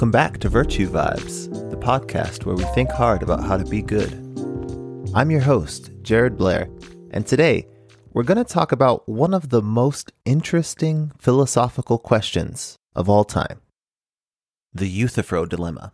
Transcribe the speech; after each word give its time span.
Welcome 0.00 0.12
back 0.12 0.38
to 0.38 0.48
Virtue 0.48 0.88
Vibes, 0.88 1.70
the 1.70 1.76
podcast 1.76 2.46
where 2.46 2.56
we 2.56 2.64
think 2.74 2.90
hard 2.90 3.22
about 3.22 3.44
how 3.44 3.58
to 3.58 3.66
be 3.66 3.82
good. 3.82 4.14
I'm 5.14 5.30
your 5.30 5.42
host, 5.42 5.90
Jarrod 6.02 6.38
Blair, 6.38 6.70
and 7.10 7.26
today 7.26 7.66
we're 8.14 8.22
going 8.22 8.42
to 8.42 8.50
talk 8.50 8.72
about 8.72 9.06
one 9.06 9.34
of 9.34 9.50
the 9.50 9.60
most 9.60 10.10
interesting 10.24 11.12
philosophical 11.18 11.98
questions 11.98 12.76
of 12.96 13.10
all 13.10 13.24
time 13.24 13.60
the 14.72 14.88
Euthyphro 14.88 15.44
dilemma. 15.44 15.92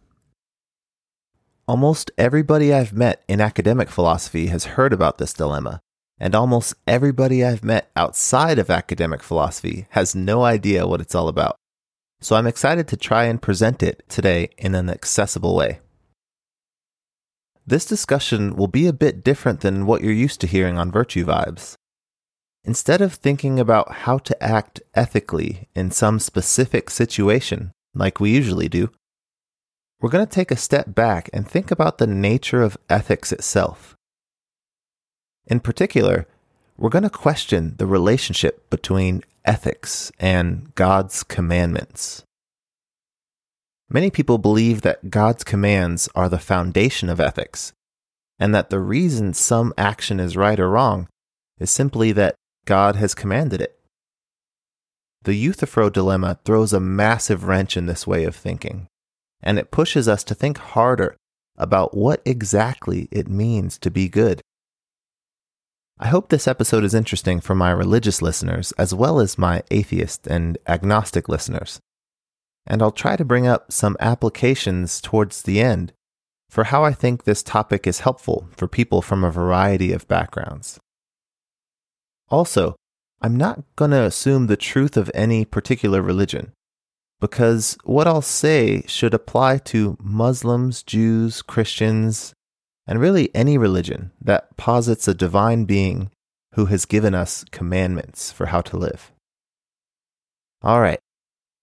Almost 1.67 2.13
everybody 2.17 2.73
I've 2.73 2.93
met 2.93 3.25
in 3.27 3.41
academic 3.41 3.91
philosophy 3.91 4.47
has 4.47 4.77
heard 4.77 4.93
about 4.93 5.19
this 5.19 5.33
dilemma, 5.33 5.81
and 6.17 6.33
almost 6.33 6.75
everybody 6.87 7.45
I've 7.45 7.65
met 7.65 7.91
outside 7.97 8.61
of 8.61 8.71
academic 8.71 9.25
philosophy 9.25 9.89
has 9.91 10.15
no 10.15 10.45
idea 10.45 10.87
what 10.87 11.01
it's 11.01 11.17
all 11.17 11.27
about. 11.27 11.57
So 12.21 12.37
I'm 12.37 12.47
excited 12.47 12.89
to 12.89 12.97
try 12.97 13.25
and 13.25 13.43
present 13.43 13.83
it 13.83 14.03
today 14.09 14.51
in 14.57 14.75
an 14.75 14.89
accessible 14.89 15.55
way. 15.55 15.81
This 17.67 17.85
discussion 17.85 18.57
will 18.57 18.69
be 18.69 18.87
a 18.87 18.93
bit 18.93 19.25
different 19.25 19.61
than 19.61 19.87
what 19.87 20.01
you're 20.01 20.13
used 20.13 20.41
to 20.41 20.47
hearing 20.47 20.79
on 20.79 20.93
Virtue 20.93 21.25
Vibes. 21.25 21.75
Instead 22.65 23.01
of 23.01 23.15
thinking 23.15 23.61
about 23.61 23.93
how 23.93 24.19
to 24.19 24.43
act 24.43 24.81
ethically 24.95 25.69
in 25.75 25.91
some 25.91 26.19
specific 26.19 26.91
situation, 26.91 27.73
like 27.95 28.19
we 28.19 28.31
usually 28.31 28.69
do, 28.69 28.91
we're 30.01 30.11
going 30.11 30.27
to 30.27 30.33
take 30.33 30.51
a 30.51 30.57
step 30.57 30.95
back 30.95 31.31
and 31.33 31.49
think 31.49 31.71
about 31.71 31.99
the 31.99 32.07
nature 32.07 32.63
of 32.63 32.77
ethics 32.89 33.33
itself. 33.33 33.95
In 35.47 35.61
particular, 35.61 36.27
we're 36.77 36.91
going 36.91 37.05
to 37.05 37.11
question 37.11 37.75
the 37.79 37.87
relationship 37.87 38.69
between 38.69 39.23
ethics 39.47 40.13
and 40.19 40.75
God's 40.75 41.23
commandments. 41.23 42.25
Many 43.89 44.11
people 44.11 44.39
believe 44.39 44.83
that 44.83 45.11
God's 45.11 45.45
commands 45.45 46.09
are 46.15 46.29
the 46.29 46.39
foundation 46.39 47.09
of 47.09 47.21
ethics, 47.21 47.73
and 48.39 48.55
that 48.55 48.69
the 48.69 48.81
reason 48.81 49.33
some 49.33 49.73
action 49.79 50.19
is 50.19 50.37
right 50.37 50.59
or 50.59 50.69
wrong 50.69 51.09
is 51.59 51.71
simply 51.71 52.13
that 52.13 52.35
God 52.65 52.97
has 52.97 53.15
commanded 53.15 53.61
it. 53.61 53.79
The 55.23 55.35
Euthyphro 55.35 55.89
dilemma 55.91 56.39
throws 56.45 56.73
a 56.73 56.81
massive 56.81 57.45
wrench 57.45 57.77
in 57.77 57.87
this 57.87 58.07
way 58.07 58.25
of 58.25 58.35
thinking, 58.35 58.89
and 59.41 59.59
it 59.59 59.71
pushes 59.71 60.09
us 60.09 60.25
to 60.25 60.35
think 60.35 60.59
harder 60.59 61.17
about 61.57 61.97
what 61.97 62.21
exactly 62.25 63.09
it 63.11 63.29
means 63.29 63.79
to 63.79 63.91
be 63.91 64.09
good. 64.09 64.43
I 65.99 66.09
hope 66.09 66.29
this 66.29 66.47
episode 66.47 66.85
is 66.85 66.95
interesting 66.95 67.41
for 67.41 67.55
my 67.55 67.71
religious 67.71 68.21
listeners 68.21 68.73
as 68.73 68.93
well 68.93 69.19
as 69.19 69.39
my 69.39 69.63
atheist 69.71 70.27
and 70.27 70.59
agnostic 70.67 71.27
listeners. 71.27 71.81
And 72.67 72.83
I'll 72.83 72.93
try 72.93 73.17
to 73.17 73.25
bring 73.25 73.47
up 73.47 73.73
some 73.73 73.97
applications 73.99 75.01
towards 75.01 75.41
the 75.41 75.61
end 75.61 75.95
for 76.51 76.65
how 76.65 76.85
I 76.85 76.93
think 76.93 77.25
this 77.25 77.43
topic 77.43 77.87
is 77.87 78.01
helpful 78.01 78.47
for 78.51 78.69
people 78.69 79.01
from 79.01 79.25
a 79.25 79.31
variety 79.31 79.93
of 79.93 80.07
backgrounds. 80.07 80.79
Also, 82.29 82.77
I'm 83.23 83.37
not 83.37 83.65
going 83.77 83.93
to 83.93 84.03
assume 84.03 84.49
the 84.49 84.57
truth 84.57 84.99
of 84.99 85.11
any 85.15 85.47
particular 85.47 86.03
religion, 86.03 86.53
because 87.21 87.79
what 87.85 88.07
I'll 88.07 88.21
say 88.21 88.83
should 88.87 89.15
apply 89.15 89.59
to 89.59 89.97
Muslims, 89.99 90.83
Jews, 90.83 91.41
Christians, 91.41 92.35
and 92.87 93.01
really 93.01 93.35
any 93.35 93.59
religion 93.59 94.13
that 94.21 94.57
posits 94.57 95.09
a 95.09 95.15
divine 95.15 95.65
being 95.65 96.11
who 96.55 96.67
has 96.67 96.85
given 96.85 97.15
us 97.15 97.45
commandments 97.51 98.33
for 98.33 98.47
how 98.47 98.61
to 98.63 98.77
live. 98.77 99.13
All 100.63 100.81
right, 100.81 101.01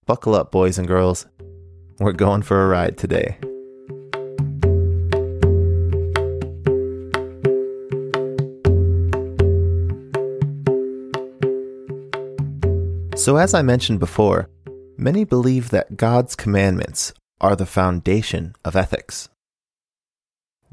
buckle 0.06 0.36
up, 0.36 0.52
boys 0.52 0.78
and 0.78 0.88
girls. 0.88 1.26
We're 2.00 2.12
going 2.12 2.42
for 2.42 2.64
a 2.64 2.68
ride 2.68 2.98
today. 2.98 3.38
So, 13.16 13.38
as 13.38 13.54
I 13.54 13.62
mentioned 13.62 14.00
before, 14.00 14.50
many 14.98 15.24
believe 15.24 15.70
that 15.70 15.96
God's 15.96 16.36
commandments 16.36 17.14
are 17.40 17.56
the 17.56 17.66
foundation 17.66 18.54
of 18.66 18.76
ethics. 18.76 19.30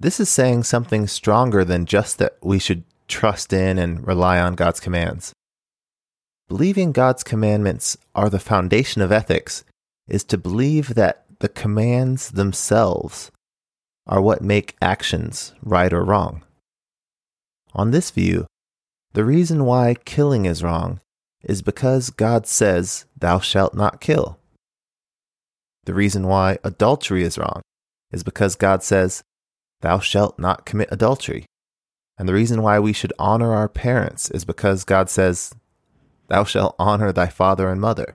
This 0.00 0.18
is 0.18 0.30
saying 0.30 0.62
something 0.62 1.06
stronger 1.06 1.62
than 1.62 1.84
just 1.84 2.16
that 2.16 2.38
we 2.40 2.58
should 2.58 2.84
trust 3.06 3.52
in 3.52 3.78
and 3.78 4.06
rely 4.06 4.40
on 4.40 4.54
God's 4.54 4.80
commands. 4.80 5.34
Believing 6.48 6.92
God's 6.92 7.22
commandments 7.22 7.98
are 8.14 8.30
the 8.30 8.38
foundation 8.38 9.02
of 9.02 9.12
ethics 9.12 9.62
is 10.08 10.24
to 10.24 10.38
believe 10.38 10.94
that 10.94 11.26
the 11.40 11.50
commands 11.50 12.30
themselves 12.30 13.30
are 14.06 14.22
what 14.22 14.40
make 14.40 14.74
actions 14.80 15.52
right 15.62 15.92
or 15.92 16.02
wrong. 16.02 16.44
On 17.74 17.90
this 17.90 18.10
view, 18.10 18.46
the 19.12 19.24
reason 19.26 19.66
why 19.66 19.96
killing 20.06 20.46
is 20.46 20.62
wrong 20.62 21.00
is 21.42 21.60
because 21.60 22.08
God 22.08 22.46
says, 22.46 23.04
Thou 23.18 23.38
shalt 23.38 23.74
not 23.74 24.00
kill. 24.00 24.38
The 25.84 25.92
reason 25.92 26.26
why 26.26 26.56
adultery 26.64 27.22
is 27.22 27.36
wrong 27.36 27.60
is 28.10 28.22
because 28.22 28.56
God 28.56 28.82
says, 28.82 29.22
Thou 29.80 29.98
shalt 29.98 30.38
not 30.38 30.66
commit 30.66 30.88
adultery. 30.90 31.46
And 32.18 32.28
the 32.28 32.34
reason 32.34 32.62
why 32.62 32.78
we 32.78 32.92
should 32.92 33.12
honor 33.18 33.54
our 33.54 33.68
parents 33.68 34.30
is 34.30 34.44
because 34.44 34.84
God 34.84 35.08
says, 35.08 35.54
Thou 36.28 36.44
shalt 36.44 36.76
honor 36.78 37.12
thy 37.12 37.28
father 37.28 37.70
and 37.70 37.80
mother. 37.80 38.14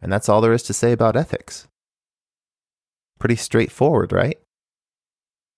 And 0.00 0.12
that's 0.12 0.28
all 0.28 0.40
there 0.40 0.52
is 0.52 0.62
to 0.64 0.72
say 0.72 0.92
about 0.92 1.16
ethics. 1.16 1.68
Pretty 3.18 3.36
straightforward, 3.36 4.12
right? 4.12 4.38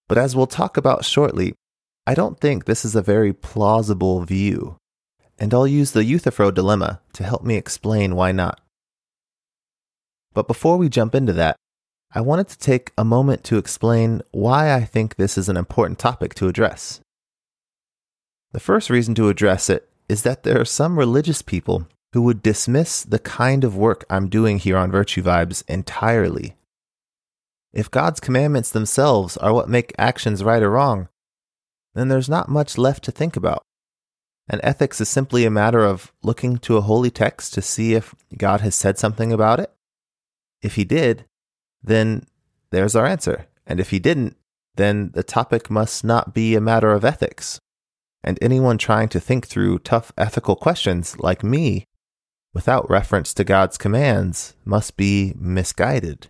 But 0.09 0.19
as 0.19 0.35
we'll 0.35 0.47
talk 0.47 0.77
about 0.77 1.05
shortly, 1.05 1.55
I 2.07 2.15
don't 2.15 2.41
think 2.41 2.65
this 2.65 2.85
is 2.85 2.97
a 2.97 3.03
very 3.03 3.33
plausible 3.33 4.23
view, 4.25 4.77
and 5.39 5.55
I'll 5.55 5.67
use 5.67 5.93
the 5.93 6.05
Euthyphro 6.05 6.51
dilemma 6.53 7.01
to 7.13 7.23
help 7.23 7.45
me 7.45 7.55
explain 7.55 8.17
why 8.17 8.33
not. 8.33 8.61
But 10.33 10.49
before 10.49 10.77
we 10.77 10.89
jump 10.89 11.15
into 11.15 11.33
that, 11.35 11.57
I 12.13 12.21
wanted 12.21 12.49
to 12.49 12.59
take 12.59 12.93
a 12.99 13.05
moment 13.05 13.45
to 13.45 13.59
explain 13.59 14.23
why 14.33 14.75
I 14.75 14.85
think 14.85 15.15
this 15.15 15.39
is 15.39 15.49
an 15.49 15.57
important 15.57 15.99
topic 16.01 16.35
to 16.35 16.49
address. 16.49 17.01
The 18.53 18.59
first 18.59 18.91
reason 18.91 19.15
to 19.15 19.29
address 19.29 19.71
it 19.71 19.89
is 20.09 20.23
that 20.23 20.43
there 20.43 20.61
are 20.61 20.65
some 20.65 20.99
religious 20.99 21.41
people 21.41 21.87
who 22.13 22.23
would 22.23 22.43
dismiss 22.43 23.05
the 23.05 23.21
kind 23.21 23.63
of 23.63 23.77
work 23.77 24.05
I'm 24.11 24.29
doing 24.29 24.59
here 24.59 24.77
on 24.77 24.91
Virtue 24.91 25.23
Vibes 25.23 25.63
entirely. 25.69 26.57
If 27.73 27.93
God's 27.93 28.19
commandments 28.19 28.71
themselves 28.71 29.37
are 29.37 29.55
what 29.55 29.69
make 29.69 29.93
actions 29.97 30.43
right 30.43 30.63
or 30.63 30.71
wrong, 30.71 31.09
then 31.95 32.09
there's 32.09 32.29
not 32.29 32.49
much 32.49 32.77
left 32.77 33.05
to 33.05 33.13
think 33.13 33.37
about. 33.37 33.63
And 34.49 34.61
ethics 34.65 35.01
is 35.01 35.09
simply 35.09 35.45
a 35.45 35.51
matter 35.51 35.85
of 35.85 36.13
looking 36.25 36.59
to 36.59 36.77
a 36.77 36.81
holy 36.81 37.13
text 37.13 37.55
to 37.55 37.63
see 37.63 37.95
if 37.95 38.17
God 38.37 38.63
has 38.63 38.75
said 38.75 38.99
something 38.99 39.33
about 39.33 39.61
it. 39.61 39.73
If 40.61 40.75
he 40.75 40.83
did, 40.83 41.25
then 41.83 42.27
there's 42.71 42.97
our 42.97 43.07
answer. 43.07 43.47
And 43.67 43.81
if 43.81 43.91
he 43.91 43.99
didn't, 43.99 44.37
then 44.77 45.11
the 45.15 45.23
topic 45.23 45.71
must 45.71 46.05
not 46.05 46.35
be 46.35 46.55
a 46.55 46.61
matter 46.61 46.93
of 46.93 47.05
ethics. 47.05 47.59
And 48.23 48.39
anyone 48.41 48.79
trying 48.79 49.09
to 49.11 49.21
think 49.21 49.47
through 49.47 49.81
tough 49.81 50.13
ethical 50.19 50.57
questions, 50.57 51.19
like 51.19 51.43
me, 51.43 51.85
without 52.53 52.91
reference 52.91 53.33
to 53.35 53.45
God's 53.45 53.79
commands, 53.79 54.55
must 54.65 54.97
be 54.97 55.35
misguided. 55.37 56.29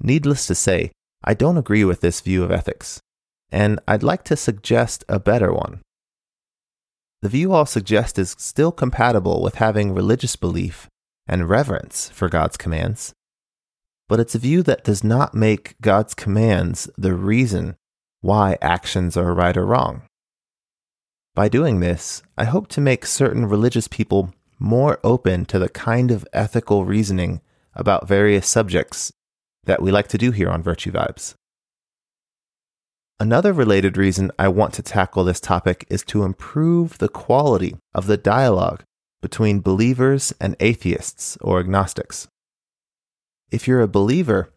Needless 0.00 0.46
to 0.46 0.54
say, 0.54 0.90
I 1.22 1.34
don't 1.34 1.56
agree 1.56 1.84
with 1.84 2.00
this 2.00 2.20
view 2.20 2.42
of 2.42 2.50
ethics, 2.50 3.00
and 3.50 3.80
I'd 3.86 4.02
like 4.02 4.24
to 4.24 4.36
suggest 4.36 5.04
a 5.08 5.18
better 5.18 5.52
one. 5.52 5.80
The 7.22 7.28
view 7.28 7.52
I'll 7.52 7.66
suggest 7.66 8.18
is 8.18 8.36
still 8.38 8.72
compatible 8.72 9.42
with 9.42 9.56
having 9.56 9.94
religious 9.94 10.36
belief 10.36 10.88
and 11.26 11.48
reverence 11.48 12.10
for 12.10 12.28
God's 12.28 12.56
commands, 12.56 13.12
but 14.08 14.20
it's 14.20 14.34
a 14.34 14.38
view 14.40 14.62
that 14.62 14.84
does 14.84 15.02
not 15.02 15.34
make 15.34 15.74
God's 15.80 16.14
commands 16.14 16.88
the 16.96 17.14
reason 17.14 17.76
why 18.20 18.56
actions 18.60 19.16
are 19.16 19.34
right 19.34 19.56
or 19.56 19.66
wrong. 19.66 20.02
By 21.34 21.48
doing 21.48 21.80
this, 21.80 22.22
I 22.38 22.44
hope 22.44 22.68
to 22.68 22.80
make 22.80 23.04
certain 23.04 23.46
religious 23.46 23.88
people 23.88 24.32
more 24.58 24.98
open 25.04 25.44
to 25.46 25.58
the 25.58 25.68
kind 25.68 26.10
of 26.10 26.26
ethical 26.32 26.84
reasoning 26.84 27.40
about 27.74 28.08
various 28.08 28.48
subjects 28.48 29.12
that 29.64 29.82
we 29.82 29.90
like 29.90 30.08
to 30.08 30.18
do 30.18 30.30
here 30.30 30.48
on 30.48 30.62
Virtue 30.62 30.90
Vibes. 30.90 31.34
Another 33.18 33.52
related 33.52 33.96
reason 33.96 34.30
I 34.38 34.48
want 34.48 34.74
to 34.74 34.82
tackle 34.82 35.24
this 35.24 35.40
topic 35.40 35.86
is 35.88 36.04
to 36.04 36.22
improve 36.22 36.98
the 36.98 37.08
quality 37.08 37.76
of 37.94 38.06
the 38.06 38.16
dialogue 38.16 38.82
between 39.20 39.60
believers 39.60 40.32
and 40.40 40.54
atheists 40.60 41.36
or 41.40 41.58
agnostics. 41.58 42.28
If 43.50 43.68
you're 43.68 43.80
a 43.80 43.88
believer, 43.88 44.52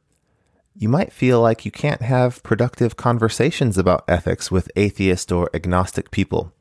you 0.75 0.89
might 0.89 1.13
feel 1.13 1.41
like 1.41 1.65
you 1.65 1.71
can't 1.71 2.01
have 2.01 2.41
productive 2.43 2.95
conversations 2.95 3.77
about 3.77 4.05
ethics 4.07 4.49
with 4.49 4.71
atheist 4.75 5.31
or 5.31 5.49
agnostic 5.53 6.09
people 6.11 6.53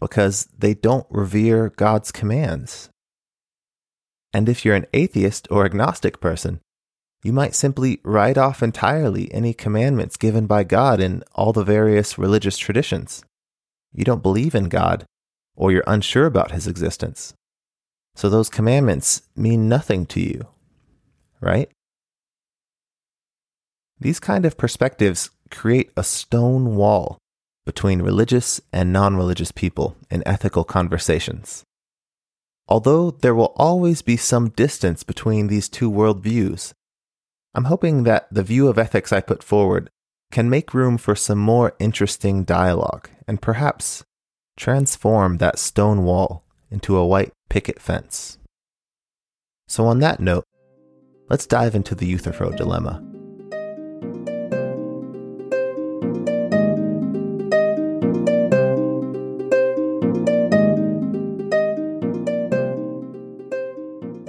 because 0.00 0.48
they 0.58 0.74
don't 0.74 1.06
revere 1.10 1.70
God's 1.70 2.10
commands. 2.12 2.88
And 4.32 4.48
if 4.48 4.64
you're 4.64 4.76
an 4.76 4.86
atheist 4.92 5.48
or 5.50 5.64
agnostic 5.64 6.20
person, 6.20 6.60
You 7.22 7.32
might 7.34 7.54
simply 7.54 8.00
write 8.02 8.38
off 8.38 8.62
entirely 8.62 9.32
any 9.32 9.52
commandments 9.52 10.16
given 10.16 10.46
by 10.46 10.64
God 10.64 11.00
in 11.00 11.22
all 11.34 11.52
the 11.52 11.64
various 11.64 12.18
religious 12.18 12.56
traditions. 12.56 13.24
You 13.92 14.04
don't 14.04 14.22
believe 14.22 14.54
in 14.54 14.70
God, 14.70 15.04
or 15.54 15.70
you're 15.70 15.84
unsure 15.86 16.24
about 16.24 16.52
his 16.52 16.66
existence. 16.66 17.34
So 18.14 18.30
those 18.30 18.48
commandments 18.48 19.22
mean 19.36 19.68
nothing 19.68 20.06
to 20.06 20.20
you, 20.20 20.46
right? 21.40 21.70
These 23.98 24.20
kind 24.20 24.46
of 24.46 24.56
perspectives 24.56 25.30
create 25.50 25.90
a 25.96 26.04
stone 26.04 26.76
wall 26.76 27.18
between 27.66 28.02
religious 28.02 28.60
and 28.72 28.92
non 28.92 29.16
religious 29.16 29.52
people 29.52 29.96
in 30.10 30.22
ethical 30.26 30.64
conversations. 30.64 31.64
Although 32.68 33.10
there 33.10 33.34
will 33.34 33.52
always 33.56 34.00
be 34.00 34.16
some 34.16 34.50
distance 34.50 35.02
between 35.02 35.48
these 35.48 35.68
two 35.68 35.90
worldviews, 35.90 36.72
I'm 37.54 37.64
hoping 37.64 38.04
that 38.04 38.28
the 38.30 38.44
view 38.44 38.68
of 38.68 38.78
ethics 38.78 39.12
I 39.12 39.20
put 39.20 39.42
forward 39.42 39.90
can 40.30 40.48
make 40.48 40.72
room 40.72 40.96
for 40.96 41.16
some 41.16 41.38
more 41.38 41.74
interesting 41.80 42.44
dialogue 42.44 43.10
and 43.26 43.42
perhaps 43.42 44.04
transform 44.56 45.38
that 45.38 45.58
stone 45.58 46.04
wall 46.04 46.44
into 46.70 46.96
a 46.96 47.06
white 47.06 47.32
picket 47.48 47.80
fence. 47.80 48.38
So, 49.66 49.86
on 49.86 49.98
that 50.00 50.20
note, 50.20 50.44
let's 51.30 51.46
dive 51.46 51.76
into 51.76 51.94
the 51.94 52.12
Euthyphro 52.12 52.54
dilemma. 52.56 53.02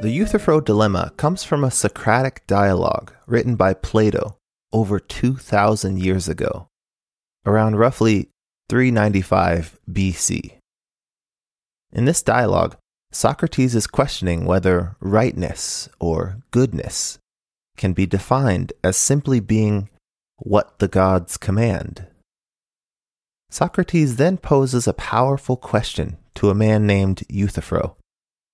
The 0.01 0.09
Euthyphro 0.09 0.63
dilemma 0.63 1.12
comes 1.18 1.44
from 1.44 1.63
a 1.63 1.71
Socratic 1.71 2.45
dialogue 2.48 3.13
written 3.25 3.56
by 3.56 3.74
Plato 3.74 4.38
over 4.71 5.00
2,000 5.00 6.00
years 6.00 6.27
ago, 6.27 6.68
around 7.45 7.77
roughly 7.77 8.30
395 8.69 9.80
BC. 9.92 10.57
In 11.92 12.06
this 12.06 12.24
dialogue, 12.24 12.77
Socrates 13.11 13.75
is 13.75 13.87
questioning 13.87 14.45
whether 14.45 14.95
rightness 15.01 15.89
or 15.99 16.37
goodness 16.51 17.19
can 17.75 17.91
be 17.91 18.05
defined 18.05 18.71
as 18.83 18.95
simply 18.95 19.41
being 19.41 19.89
what 20.37 20.79
the 20.79 20.87
gods 20.87 21.35
command. 21.37 22.07
Socrates 23.49 24.15
then 24.15 24.37
poses 24.37 24.87
a 24.87 24.93
powerful 24.93 25.57
question 25.57 26.17
to 26.35 26.49
a 26.49 26.55
man 26.55 26.87
named 26.87 27.23
Euthyphro 27.27 27.97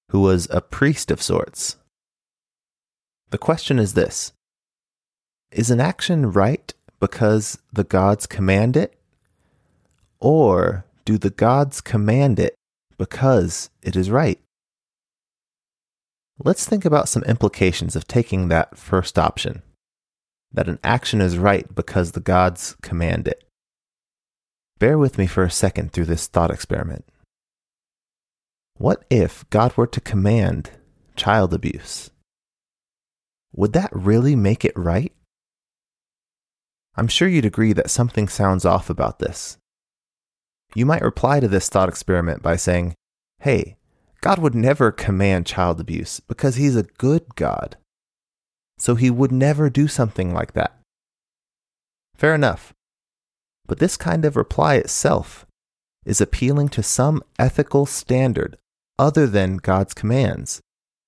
who 0.09 0.21
was 0.21 0.47
a 0.49 0.61
priest 0.61 1.11
of 1.11 1.21
sorts. 1.21 1.75
The 3.29 3.37
question 3.37 3.77
is 3.77 3.93
this 3.93 4.31
Is 5.51 5.69
an 5.69 5.79
action 5.79 6.31
right 6.31 6.73
because 6.99 7.59
the 7.71 7.83
gods 7.83 8.25
command 8.25 8.75
it? 8.75 8.95
Or 10.19 10.85
do 11.05 11.19
the 11.19 11.29
gods 11.29 11.79
command 11.79 12.39
it 12.39 12.55
because 12.97 13.69
it 13.83 13.95
is 13.95 14.09
right? 14.09 14.39
Let's 16.39 16.67
think 16.67 16.85
about 16.85 17.09
some 17.09 17.23
implications 17.23 17.95
of 17.95 18.07
taking 18.07 18.47
that 18.47 18.77
first 18.77 19.17
option 19.17 19.63
that 20.51 20.69
an 20.69 20.79
action 20.83 21.19
is 21.21 21.37
right 21.37 21.73
because 21.73 22.11
the 22.11 22.19
gods 22.19 22.75
command 22.81 23.27
it. 23.27 23.43
Bear 24.79 24.97
with 24.97 25.17
me 25.17 25.27
for 25.27 25.43
a 25.43 25.51
second 25.51 25.91
through 25.91 26.05
this 26.05 26.27
thought 26.27 26.51
experiment. 26.51 27.05
What 28.77 29.03
if 29.09 29.49
God 29.49 29.75
were 29.75 29.87
to 29.87 29.99
command 29.99 30.71
child 31.15 31.53
abuse? 31.53 32.11
Would 33.55 33.73
that 33.73 33.89
really 33.91 34.35
make 34.35 34.63
it 34.63 34.77
right? 34.77 35.11
I'm 36.95 37.07
sure 37.07 37.27
you'd 37.27 37.45
agree 37.45 37.73
that 37.73 37.89
something 37.89 38.27
sounds 38.27 38.65
off 38.65 38.89
about 38.89 39.19
this. 39.19 39.57
You 40.75 40.85
might 40.85 41.01
reply 41.01 41.39
to 41.39 41.47
this 41.47 41.69
thought 41.69 41.89
experiment 41.89 42.43
by 42.43 42.55
saying, 42.55 42.93
Hey, 43.39 43.76
God 44.27 44.39
would 44.39 44.55
never 44.55 44.91
command 44.91 45.45
child 45.45 45.79
abuse 45.79 46.19
because 46.19 46.57
he's 46.57 46.75
a 46.75 46.83
good 46.83 47.35
God. 47.35 47.77
So 48.77 48.95
he 48.95 49.09
would 49.09 49.31
never 49.31 49.69
do 49.69 49.87
something 49.87 50.33
like 50.33 50.51
that. 50.51 50.77
Fair 52.13 52.35
enough. 52.35 52.73
But 53.67 53.79
this 53.79 53.95
kind 53.95 54.25
of 54.25 54.35
reply 54.35 54.75
itself 54.75 55.45
is 56.05 56.19
appealing 56.19 56.67
to 56.75 56.83
some 56.83 57.23
ethical 57.39 57.85
standard 57.85 58.57
other 58.99 59.27
than 59.27 59.63
God's 59.63 59.93
commands 59.93 60.59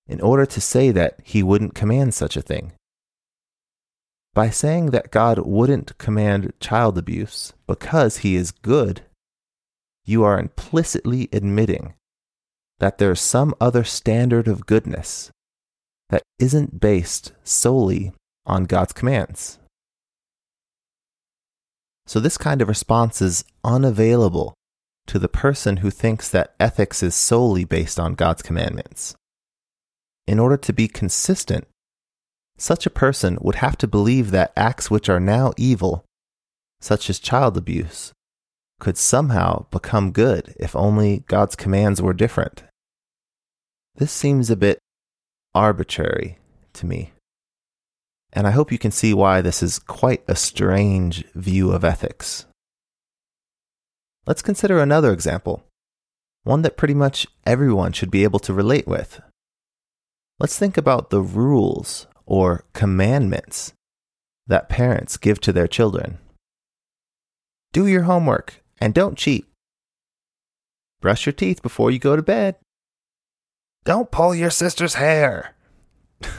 in 0.07 0.21
order 0.21 0.45
to 0.45 0.61
say 0.61 0.89
that 0.91 1.19
he 1.25 1.43
wouldn't 1.43 1.75
command 1.75 2.13
such 2.13 2.37
a 2.37 2.41
thing. 2.41 2.71
By 4.33 4.49
saying 4.49 4.91
that 4.91 5.11
God 5.11 5.39
wouldn't 5.39 5.97
command 5.97 6.53
child 6.61 6.97
abuse 6.97 7.51
because 7.67 8.19
he 8.19 8.37
is 8.37 8.51
good, 8.51 9.01
you 10.05 10.23
are 10.23 10.39
implicitly 10.39 11.27
admitting 11.33 11.95
that 12.79 12.97
there's 12.97 13.21
some 13.21 13.53
other 13.61 13.83
standard 13.83 14.47
of 14.47 14.65
goodness 14.65 15.31
that 16.09 16.23
isn't 16.39 16.79
based 16.79 17.33
solely 17.43 18.13
on 18.45 18.65
God's 18.65 18.93
commands. 18.93 19.59
So, 22.07 22.19
this 22.19 22.37
kind 22.37 22.61
of 22.61 22.67
response 22.67 23.21
is 23.21 23.43
unavailable 23.63 24.55
to 25.05 25.19
the 25.19 25.27
person 25.27 25.77
who 25.77 25.91
thinks 25.91 26.29
that 26.29 26.55
ethics 26.59 27.03
is 27.03 27.13
solely 27.13 27.65
based 27.65 27.99
on 27.99 28.15
God's 28.15 28.41
commandments. 28.41 29.15
In 30.27 30.39
order 30.39 30.57
to 30.57 30.73
be 30.73 30.87
consistent, 30.87 31.67
such 32.57 32.85
a 32.85 32.91
person 32.91 33.37
would 33.41 33.55
have 33.55 33.77
to 33.77 33.87
believe 33.87 34.31
that 34.31 34.53
acts 34.55 34.89
which 34.91 35.09
are 35.09 35.19
now 35.19 35.53
evil, 35.57 36.03
such 36.81 37.09
as 37.09 37.19
child 37.19 37.57
abuse, 37.57 38.11
could 38.79 38.97
somehow 38.97 39.65
become 39.71 40.11
good 40.11 40.55
if 40.59 40.75
only 40.75 41.23
God's 41.27 41.55
commands 41.55 42.01
were 42.01 42.13
different. 42.13 42.63
This 43.99 44.13
seems 44.13 44.49
a 44.49 44.55
bit 44.55 44.79
arbitrary 45.53 46.37
to 46.71 46.85
me. 46.85 47.11
And 48.31 48.47
I 48.47 48.51
hope 48.51 48.71
you 48.71 48.77
can 48.77 48.91
see 48.91 49.13
why 49.13 49.41
this 49.41 49.61
is 49.61 49.77
quite 49.77 50.23
a 50.25 50.37
strange 50.37 51.25
view 51.35 51.71
of 51.73 51.83
ethics. 51.83 52.45
Let's 54.25 54.41
consider 54.41 54.79
another 54.79 55.11
example, 55.11 55.65
one 56.43 56.61
that 56.61 56.77
pretty 56.77 56.93
much 56.93 57.27
everyone 57.45 57.91
should 57.91 58.09
be 58.09 58.23
able 58.23 58.39
to 58.39 58.53
relate 58.53 58.87
with. 58.87 59.19
Let's 60.39 60.57
think 60.57 60.77
about 60.77 61.09
the 61.09 61.21
rules 61.21 62.07
or 62.25 62.63
commandments 62.71 63.73
that 64.47 64.69
parents 64.69 65.17
give 65.17 65.41
to 65.41 65.51
their 65.51 65.67
children. 65.67 66.19
Do 67.73 67.85
your 67.85 68.03
homework 68.03 68.63
and 68.79 68.93
don't 68.93 69.17
cheat. 69.17 69.45
Brush 71.01 71.25
your 71.25 71.33
teeth 71.33 71.61
before 71.61 71.91
you 71.91 71.99
go 71.99 72.15
to 72.15 72.21
bed. 72.21 72.55
Don't 73.85 74.11
pull 74.11 74.35
your 74.35 74.49
sister's 74.49 74.95
hair. 74.95 75.55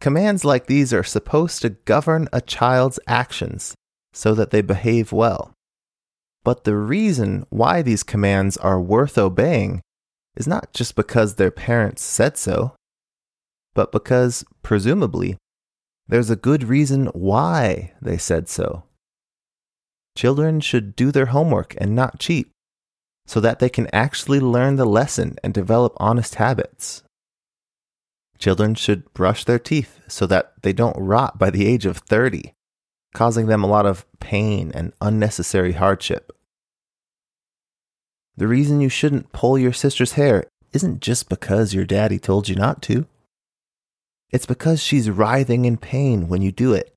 Commands 0.00 0.44
like 0.44 0.66
these 0.66 0.92
are 0.92 1.04
supposed 1.04 1.62
to 1.62 1.70
govern 1.70 2.28
a 2.32 2.40
child's 2.40 2.98
actions 3.06 3.74
so 4.12 4.34
that 4.34 4.50
they 4.50 4.62
behave 4.62 5.12
well. 5.12 5.52
But 6.42 6.64
the 6.64 6.76
reason 6.76 7.46
why 7.50 7.82
these 7.82 8.02
commands 8.02 8.56
are 8.56 8.80
worth 8.80 9.18
obeying 9.18 9.82
is 10.36 10.46
not 10.46 10.72
just 10.72 10.96
because 10.96 11.34
their 11.34 11.50
parents 11.50 12.02
said 12.02 12.38
so, 12.38 12.74
but 13.74 13.92
because, 13.92 14.44
presumably, 14.62 15.36
there's 16.08 16.30
a 16.30 16.36
good 16.36 16.64
reason 16.64 17.06
why 17.08 17.92
they 18.00 18.16
said 18.16 18.48
so. 18.48 18.84
Children 20.16 20.60
should 20.60 20.96
do 20.96 21.12
their 21.12 21.26
homework 21.26 21.74
and 21.78 21.94
not 21.94 22.18
cheat, 22.18 22.50
so 23.26 23.40
that 23.40 23.58
they 23.58 23.68
can 23.68 23.88
actually 23.92 24.40
learn 24.40 24.76
the 24.76 24.84
lesson 24.84 25.36
and 25.42 25.54
develop 25.54 25.94
honest 25.98 26.36
habits. 26.36 27.02
Children 28.38 28.74
should 28.74 29.12
brush 29.12 29.44
their 29.44 29.58
teeth 29.58 30.00
so 30.08 30.26
that 30.26 30.54
they 30.62 30.72
don't 30.72 30.96
rot 30.98 31.38
by 31.38 31.50
the 31.50 31.66
age 31.66 31.86
of 31.86 31.98
30 31.98 32.54
causing 33.14 33.46
them 33.46 33.64
a 33.64 33.68
lot 33.68 33.86
of 33.86 34.06
pain 34.20 34.70
and 34.74 34.92
unnecessary 35.00 35.72
hardship. 35.72 36.32
The 38.36 38.48
reason 38.48 38.80
you 38.80 38.88
shouldn't 38.88 39.32
pull 39.32 39.58
your 39.58 39.72
sister's 39.72 40.12
hair 40.12 40.44
isn't 40.72 41.00
just 41.00 41.28
because 41.28 41.74
your 41.74 41.84
daddy 41.84 42.18
told 42.18 42.48
you 42.48 42.54
not 42.54 42.80
to. 42.82 43.06
It's 44.30 44.46
because 44.46 44.80
she's 44.82 45.10
writhing 45.10 45.64
in 45.64 45.76
pain 45.76 46.28
when 46.28 46.40
you 46.40 46.52
do 46.52 46.72
it. 46.72 46.94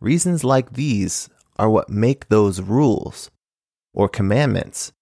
Reasons 0.00 0.42
like 0.42 0.72
these 0.72 1.28
are 1.56 1.68
what 1.68 1.90
make 1.90 2.28
those 2.28 2.60
rules 2.60 3.30
or 3.94 4.08
commandments 4.08 4.92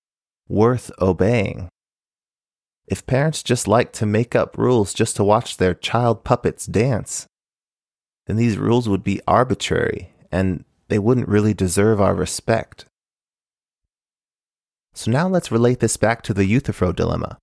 worth 0.49 0.93
obeying. 1.01 1.69
If 2.87 3.07
parents 3.07 3.43
just 3.43 3.67
like 3.67 3.93
to 3.95 4.07
make 4.07 4.37
up 4.37 4.59
rules 4.59 4.93
just 4.93 5.17
to 5.17 5.25
watch 5.25 5.57
their 5.57 5.75
child 5.75 6.25
puppets 6.25 6.67
dance, 6.67 7.27
then 8.27 8.37
these 8.37 8.59
rules 8.59 8.89
would 8.89 9.03
be 9.03 9.21
arbitrary 9.27 10.13
and 10.31 10.65
they 10.89 10.99
wouldn't 10.99 11.29
really 11.29 11.55
deserve 11.55 12.01
our 12.01 12.15
respect. 12.15 12.87
So 14.95 15.11
now 15.11 15.27
let's 15.27 15.51
relate 15.51 15.81
this 15.81 15.97
back 15.97 16.23
to 16.23 16.35
the 16.35 16.45
Euthyphro 16.45 16.93
dilemma. 16.93 17.39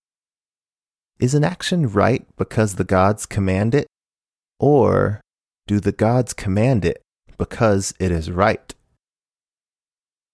is 1.19 1.33
an 1.33 1.43
action 1.43 1.87
right 1.87 2.25
because 2.37 2.75
the 2.75 2.83
gods 2.83 3.25
command 3.25 3.73
it, 3.73 3.87
or 4.59 5.19
do 5.67 5.79
the 5.79 5.91
gods 5.91 6.33
command 6.33 6.85
it 6.85 7.01
because 7.37 7.93
it 7.99 8.11
is 8.11 8.29
right? 8.31 8.73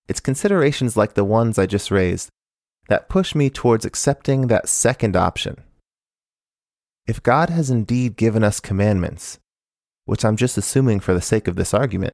It's 0.07 0.19
considerations 0.19 0.95
like 0.95 1.13
the 1.13 1.23
ones 1.23 1.57
I 1.57 1.65
just 1.65 1.91
raised 1.91 2.29
that 2.87 3.09
push 3.09 3.33
me 3.33 3.49
towards 3.49 3.85
accepting 3.85 4.47
that 4.47 4.69
second 4.69 5.15
option. 5.15 5.63
If 7.07 7.23
God 7.23 7.49
has 7.49 7.69
indeed 7.69 8.15
given 8.15 8.43
us 8.43 8.59
commandments, 8.59 9.39
which 10.05 10.23
I'm 10.23 10.35
just 10.35 10.57
assuming 10.57 10.99
for 10.99 11.13
the 11.13 11.21
sake 11.21 11.47
of 11.47 11.55
this 11.55 11.73
argument, 11.73 12.13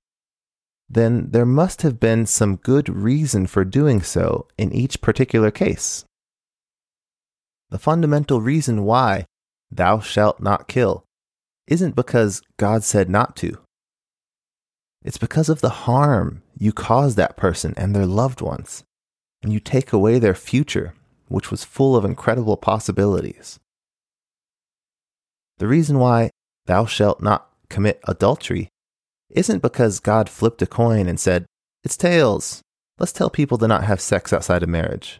then 0.90 1.32
there 1.32 1.46
must 1.46 1.82
have 1.84 2.00
been 2.00 2.26
some 2.26 2.58
good 2.58 2.90
reason 2.90 3.48
for 3.48 3.64
doing 3.64 4.02
so 4.02 4.48
in 4.58 4.74
each 4.74 5.02
particular 5.02 5.52
case. 5.52 6.04
The 7.70 7.80
fundamental 7.80 8.42
reason 8.42 8.84
why 8.84 9.26
thou 9.70 10.00
shalt 10.00 10.42
not 10.42 10.68
kill 10.68 11.06
isn't 11.68 11.96
because 11.96 12.42
God 12.58 12.84
said 12.84 13.10
not 13.10 13.38
to. 13.38 13.58
It's 15.04 15.18
because 15.18 15.48
of 15.48 15.62
the 15.62 15.70
harm 15.70 16.41
you 16.62 16.72
cause 16.72 17.16
that 17.16 17.36
person 17.36 17.74
and 17.76 17.96
their 17.96 18.06
loved 18.06 18.40
ones, 18.40 18.84
and 19.42 19.52
you 19.52 19.60
take 19.60 19.92
away 19.92 20.20
their 20.20 20.36
future, 20.36 20.94
which 21.28 21.50
was 21.50 21.64
full 21.64 21.96
of 21.96 22.06
incredible 22.06 22.56
possibilities. 22.56 23.60
The 25.58 25.66
reason 25.66 25.98
why 25.98 26.30
thou 26.68 26.86
shalt 26.86 27.20
not 27.20 27.50
commit 27.70 28.00
adultery 28.08 28.70
isn't 29.32 29.64
because 29.64 30.00
God 30.00 30.30
flipped 30.30 30.62
a 30.62 30.68
coin 30.68 31.08
and 31.08 31.20
said, 31.20 31.48
It's 31.84 31.98
tails. 31.98 32.62
Let's 33.00 33.12
tell 33.12 33.32
people 33.32 33.58
to 33.58 33.68
not 33.68 33.86
have 33.86 34.00
sex 34.00 34.32
outside 34.32 34.62
of 34.62 34.70
marriage. 34.70 35.20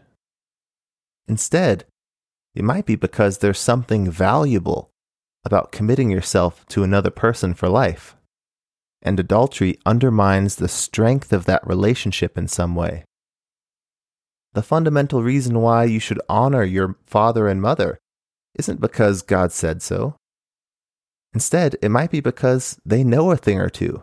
Instead, 1.26 1.84
it 2.54 2.62
might 2.62 2.86
be 2.86 2.94
because 2.94 3.38
there's 3.38 3.58
something 3.58 4.08
valuable 4.08 4.90
about 5.44 5.72
committing 5.72 6.08
yourself 6.08 6.64
to 6.68 6.84
another 6.84 7.10
person 7.10 7.52
for 7.52 7.68
life. 7.68 8.14
And 9.02 9.18
adultery 9.18 9.78
undermines 9.84 10.56
the 10.56 10.68
strength 10.68 11.32
of 11.32 11.44
that 11.46 11.66
relationship 11.66 12.38
in 12.38 12.46
some 12.46 12.76
way. 12.76 13.04
The 14.54 14.62
fundamental 14.62 15.22
reason 15.22 15.60
why 15.60 15.84
you 15.84 15.98
should 15.98 16.20
honor 16.28 16.62
your 16.62 16.96
father 17.06 17.48
and 17.48 17.60
mother 17.60 17.98
isn't 18.54 18.80
because 18.80 19.22
God 19.22 19.50
said 19.50 19.82
so. 19.82 20.16
Instead, 21.34 21.76
it 21.80 21.88
might 21.88 22.10
be 22.10 22.20
because 22.20 22.78
they 22.84 23.02
know 23.02 23.30
a 23.30 23.36
thing 23.36 23.58
or 23.58 23.70
two, 23.70 24.02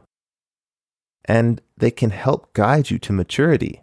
and 1.25 1.61
they 1.77 1.91
can 1.91 2.09
help 2.09 2.53
guide 2.53 2.89
you 2.89 2.97
to 2.99 3.13
maturity. 3.13 3.81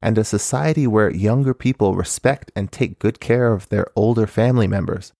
And 0.00 0.16
a 0.16 0.24
society 0.24 0.86
where 0.86 1.10
younger 1.10 1.52
people 1.52 1.94
respect 1.94 2.50
and 2.56 2.72
take 2.72 2.98
good 2.98 3.20
care 3.20 3.52
of 3.52 3.68
their 3.68 3.88
older 3.94 4.26
family 4.26 4.66
members 4.66 5.12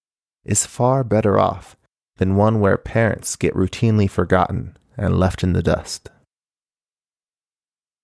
is 0.44 0.64
far 0.64 1.04
better 1.04 1.38
off 1.38 1.76
than 2.16 2.36
one 2.36 2.60
where 2.60 2.78
parents 2.78 3.36
get 3.36 3.54
routinely 3.54 4.08
forgotten 4.08 4.76
and 4.98 5.18
left 5.18 5.42
in 5.42 5.52
the 5.52 5.62
dust. 5.62 6.10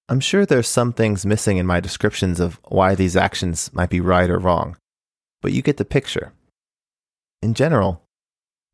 I'm 0.08 0.20
sure 0.20 0.46
there's 0.46 0.68
some 0.68 0.92
things 0.92 1.26
missing 1.26 1.56
in 1.56 1.66
my 1.66 1.80
descriptions 1.80 2.38
of 2.38 2.60
why 2.68 2.94
these 2.94 3.16
actions 3.16 3.72
might 3.72 3.90
be 3.90 4.00
right 4.00 4.30
or 4.30 4.38
wrong, 4.38 4.76
but 5.42 5.52
you 5.52 5.62
get 5.62 5.78
the 5.78 5.84
picture. 5.84 6.32
In 7.42 7.54
general, 7.54 8.02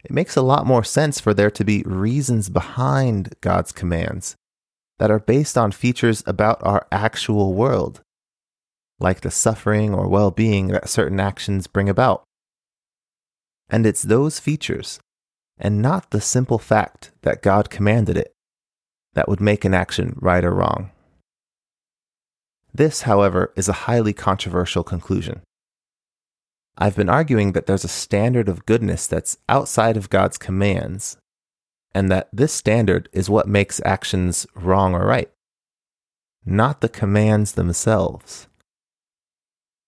it 0.05 0.11
makes 0.11 0.37
a 0.37 0.43
lot 0.43 0.67
more 0.67 0.85
sense 0.85 1.21
for 1.21 1.33
there 1.33 1.51
to 1.51 1.65
be 1.65 1.83
reasons 1.85 2.49
behind 2.49 3.35
God's 3.41 3.73
commands 3.73 4.37
that 4.99 5.11
are 5.11 5.19
based 5.19 5.57
on 5.57 5.73
features 5.73 6.23
about 6.27 6.61
our 6.63 6.87
actual 6.91 7.55
world, 7.55 8.03
like 8.99 9.21
the 9.21 9.31
suffering 9.31 9.95
or 9.95 10.09
well 10.09 10.31
being 10.31 10.69
that 10.69 10.89
certain 10.89 11.21
actions 11.21 11.67
bring 11.67 11.89
about. 11.89 12.25
And 13.69 13.87
it's 13.87 14.03
those 14.03 14.41
features, 14.41 14.99
and 15.61 15.83
not 15.83 16.11
the 16.11 16.21
simple 16.21 16.59
fact 16.59 17.13
that 17.23 17.43
God 17.43 17.71
commanded 17.71 18.17
it, 18.17 18.33
that 19.15 19.29
would 19.29 19.41
make 19.41 19.65
an 19.65 19.75
action 19.75 20.17
right 20.21 20.45
or 20.45 20.53
wrong. 20.53 20.91
This, 22.73 23.03
however, 23.03 23.53
is 23.57 23.69
a 23.69 23.85
highly 23.85 24.13
controversial 24.13 24.83
conclusion. 24.83 25.43
I've 26.79 26.97
been 26.97 27.11
arguing 27.11 27.53
that 27.53 27.67
there's 27.67 27.85
a 27.85 27.89
standard 27.89 28.49
of 28.49 28.65
goodness 28.65 29.07
that's 29.07 29.37
outside 29.49 29.97
of 29.97 30.09
God's 30.09 30.39
commands, 30.39 31.19
and 31.95 32.11
that 32.11 32.29
this 32.33 32.53
standard 32.53 33.09
is 33.13 33.29
what 33.29 33.49
makes 33.49 33.83
actions 33.85 34.47
wrong 34.55 34.95
or 34.95 35.05
right, 35.05 35.31
not 36.47 36.81
the 36.81 36.89
commands 36.89 37.53
themselves. 37.53 38.47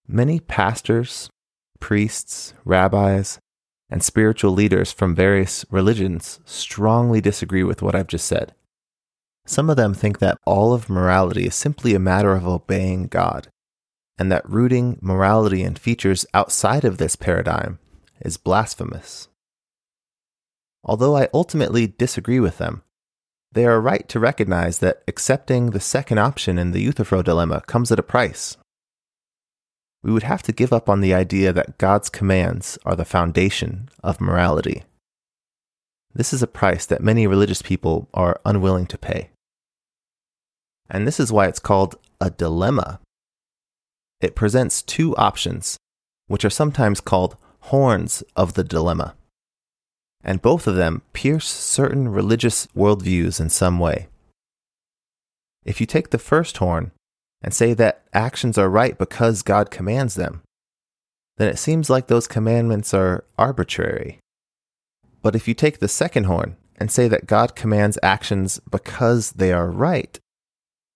Many 0.07 0.41
pastors, 0.41 1.31
priests, 1.81 2.53
rabbis, 2.65 3.39
and 3.93 4.03
spiritual 4.03 4.53
leaders 4.53 4.91
from 4.91 5.15
various 5.15 5.67
religions 5.71 6.41
strongly 6.47 7.21
disagree 7.21 7.63
with 7.63 7.83
what 7.83 7.95
I've 7.95 8.07
just 8.07 8.27
said. 8.27 8.55
Some 9.45 9.69
of 9.69 9.77
them 9.77 9.93
think 9.93 10.19
that 10.19 10.39
all 10.47 10.73
of 10.73 10.89
morality 10.89 11.45
is 11.45 11.55
simply 11.55 11.95
a 11.95 11.99
matter 11.99 12.33
of 12.33 12.49
obeying 12.49 13.07
God 13.07 13.49
and 14.19 14.33
that 14.33 14.49
rooting 14.49 14.99
morality 15.03 15.63
in 15.63 15.75
features 15.75 16.25
outside 16.33 16.85
of 16.85 16.97
this 16.97 17.17
paradigm 17.17 17.79
is 18.21 18.39
blasphemous. 18.39 19.29
Although 20.85 21.17
I 21.17 21.29
ultimately 21.35 21.87
disagree 21.87 22.41
with 22.41 22.57
them, 22.59 22.83
they 23.53 23.67
are 23.67 23.81
right 23.81 24.09
to 24.09 24.19
recognize 24.19 24.79
that 24.79 25.03
accepting 25.07 25.71
the 25.71 25.81
second 25.81 26.17
option 26.17 26.59
in 26.59 26.73
the 26.73 26.81
Euthyphro 26.81 27.21
dilemma 27.21 27.61
comes 27.67 27.93
at 27.93 27.99
a 27.99 28.03
price. 28.03 28.57
We 30.03 30.13
would 30.13 30.25
have 30.25 30.43
to 30.45 30.53
give 30.53 30.73
up 30.73 30.89
on 30.89 31.01
the 31.01 31.15
idea 31.15 31.53
that 31.53 31.79
God's 31.79 32.09
commands 32.09 32.79
are 32.85 32.97
the 32.97 33.05
foundation 33.05 33.89
of 34.03 34.21
morality. 34.21 34.83
This 36.15 36.33
is 36.33 36.43
a 36.43 36.47
price 36.47 36.85
that 36.87 37.03
many 37.03 37.27
religious 37.27 37.63
people 37.63 38.09
are 38.13 38.41
unwilling 38.45 38.87
to 38.87 38.99
pay. 38.99 39.31
And 40.91 41.07
this 41.07 41.21
is 41.21 41.33
why 41.33 41.47
it's 41.47 41.61
called 41.61 41.97
a 42.21 42.31
dilemma 42.31 43.01
it 44.23 44.37
presents 44.37 44.83
two 44.83 45.15
options, 45.17 45.77
which 46.29 46.45
are 46.45 46.51
sometimes 46.51 47.01
called 47.01 47.37
horns 47.59 48.23
of 48.37 48.55
the 48.55 48.63
dilemma. 48.63 49.15
And 50.23 50.41
both 50.41 50.69
of 50.69 50.77
them 50.77 51.03
pierce 51.13 51.49
certain 51.49 52.09
religious 52.09 52.69
worldviews 52.69 53.41
in 53.41 53.51
some 53.51 53.81
way. 53.81 54.07
If 55.65 55.81
you 55.81 55.87
take 55.87 56.11
the 56.11 56.19
first 56.19 56.59
horn 56.59 56.93
and 57.43 57.53
say 57.53 57.75
that 57.75 58.03
actions 58.13 58.57
are 58.57 58.71
right 58.71 58.97
because 58.97 59.43
God 59.43 59.71
commands 59.71 60.15
them, 60.15 60.43
then 61.37 61.49
it 61.49 61.59
seems 61.59 61.91
like 61.91 62.07
those 62.07 62.29
commandments 62.29 62.95
are 62.95 63.25
arbitrary. 63.37 64.19
But 65.23 65.35
if 65.35 65.49
you 65.49 65.55
take 65.55 65.79
the 65.79 65.89
second 65.89 66.25
horn 66.25 66.57
and 66.77 66.91
say 66.91 67.09
that 67.09 67.27
God 67.27 67.55
commands 67.55 67.99
actions 68.03 68.61
because 68.71 69.33
they 69.33 69.53
are 69.53 69.71
right, 69.71 70.19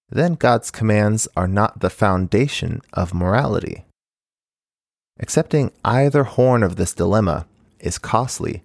then 0.09 0.35
God's 0.35 0.71
commands 0.71 1.27
are 1.37 1.49
not 1.49 1.81
the 1.81 1.91
foundation 1.91 2.81
of 2.93 3.15
morality. 3.15 3.85
Accepting 5.19 5.73
either 5.85 6.25
horn 6.25 6.63
of 6.63 6.77
this 6.77 6.93
dilemma 6.93 7.47
is 7.81 7.99
costly, 7.99 8.63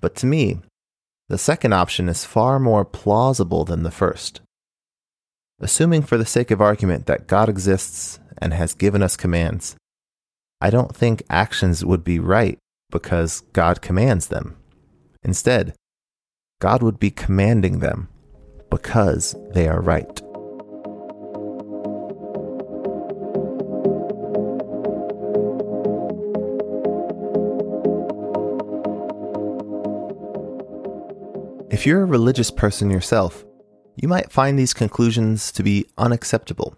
but 0.00 0.14
to 0.16 0.26
me, 0.26 0.58
the 1.28 1.38
second 1.38 1.72
option 1.72 2.08
is 2.08 2.24
far 2.24 2.58
more 2.58 2.84
plausible 2.84 3.64
than 3.64 3.82
the 3.82 3.90
first. 3.90 4.40
Assuming 5.60 6.02
for 6.02 6.16
the 6.16 6.24
sake 6.24 6.52
of 6.52 6.60
argument 6.60 7.06
that 7.06 7.26
God 7.26 7.48
exists 7.48 8.20
and 8.40 8.54
has 8.54 8.74
given 8.74 9.02
us 9.02 9.16
commands, 9.16 9.74
I 10.60 10.70
don't 10.70 10.94
think 10.94 11.24
actions 11.28 11.84
would 11.84 12.04
be 12.04 12.20
right 12.20 12.58
because 12.92 13.40
God 13.52 13.82
commands 13.82 14.28
them. 14.28 14.56
Instead, 15.24 15.74
God 16.60 16.80
would 16.84 17.00
be 17.00 17.10
commanding 17.10 17.80
them 17.80 18.08
because 18.70 19.34
they 19.50 19.66
are 19.66 19.80
right. 19.80 20.22
If 31.68 31.84
you're 31.84 32.02
a 32.02 32.06
religious 32.06 32.52
person 32.52 32.90
yourself, 32.90 33.44
you 34.00 34.08
might 34.08 34.32
find 34.32 34.58
these 34.58 34.72
conclusions 34.72 35.50
to 35.52 35.62
be 35.62 35.86
unacceptable. 35.98 36.76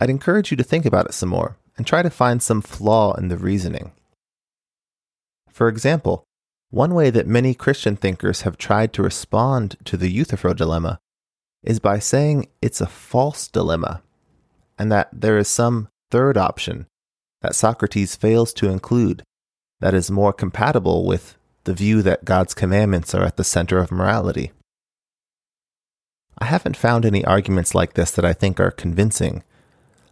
I'd 0.00 0.10
encourage 0.10 0.50
you 0.50 0.56
to 0.56 0.64
think 0.64 0.86
about 0.86 1.06
it 1.06 1.14
some 1.14 1.28
more 1.28 1.58
and 1.76 1.86
try 1.86 2.02
to 2.02 2.10
find 2.10 2.42
some 2.42 2.62
flaw 2.62 3.14
in 3.14 3.28
the 3.28 3.36
reasoning. 3.36 3.92
For 5.50 5.68
example, 5.68 6.24
one 6.70 6.94
way 6.94 7.10
that 7.10 7.26
many 7.26 7.52
Christian 7.52 7.96
thinkers 7.96 8.42
have 8.42 8.56
tried 8.56 8.92
to 8.94 9.02
respond 9.02 9.76
to 9.84 9.96
the 9.96 10.10
Euthyphro 10.10 10.54
dilemma 10.54 10.98
is 11.62 11.80
by 11.80 11.98
saying 11.98 12.48
it's 12.62 12.80
a 12.80 12.86
false 12.86 13.46
dilemma 13.48 14.02
and 14.78 14.90
that 14.90 15.08
there 15.12 15.36
is 15.36 15.48
some 15.48 15.88
third 16.10 16.38
option 16.38 16.86
that 17.42 17.54
Socrates 17.54 18.16
fails 18.16 18.54
to 18.54 18.68
include 18.68 19.22
that 19.80 19.94
is 19.94 20.10
more 20.10 20.32
compatible 20.32 21.04
with 21.06 21.36
the 21.64 21.74
view 21.74 22.00
that 22.02 22.24
God's 22.24 22.54
commandments 22.54 23.14
are 23.14 23.24
at 23.24 23.36
the 23.36 23.44
center 23.44 23.78
of 23.78 23.90
morality. 23.90 24.52
I 26.38 26.46
haven't 26.46 26.76
found 26.76 27.04
any 27.04 27.24
arguments 27.24 27.74
like 27.74 27.94
this 27.94 28.10
that 28.12 28.24
I 28.24 28.32
think 28.32 28.58
are 28.60 28.70
convincing, 28.70 29.42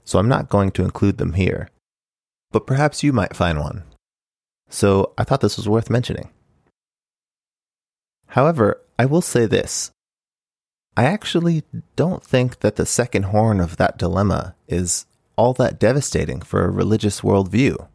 so 0.05 0.19
I'm 0.19 0.29
not 0.29 0.49
going 0.49 0.71
to 0.73 0.85
include 0.85 1.19
them 1.19 1.35
here. 1.35 1.69
but 2.51 2.67
perhaps 2.67 3.03
you 3.03 3.13
might 3.13 3.37
find 3.37 3.59
one. 3.61 3.85
So 4.71 5.13
I 5.19 5.25
thought 5.25 5.41
this 5.41 5.57
was 5.57 5.69
worth 5.69 5.91
mentioning. 5.91 6.31
However, 8.29 8.81
I 8.99 9.07
will 9.07 9.23
say 9.23 9.47
this 9.47 9.91
I 10.97 11.05
actually 11.05 11.63
don't 11.95 12.25
think 12.25 12.61
that 12.61 12.77
the 12.77 12.87
second 12.87 13.25
horn 13.25 13.61
of 13.61 13.77
that 13.77 13.99
dilemma 13.99 14.55
is 14.67 15.07
all 15.37 15.53
that 15.55 15.79
devastating 15.79 16.41
for 16.41 16.65
a 16.65 16.71
religious 16.71 17.21
worldview. 17.21 17.87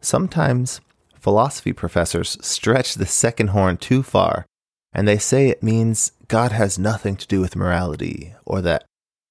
Sometimes 0.00 0.80
philosophy 1.18 1.72
professors 1.72 2.36
stretch 2.40 2.94
the 2.94 3.06
second 3.06 3.48
horn 3.48 3.76
too 3.76 4.02
far, 4.02 4.46
and 4.94 5.08
they 5.08 5.18
say 5.18 5.48
it 5.48 5.62
means 5.62 6.12
God 6.28 6.52
has 6.52 6.78
nothing 6.78 7.16
to 7.16 7.26
do 7.26 7.40
with 7.40 7.56
morality, 7.56 8.34
or 8.46 8.60
that 8.62 8.84